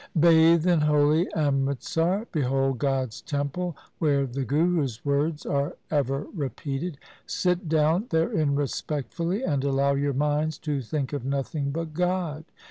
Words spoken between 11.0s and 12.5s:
of nothing but God.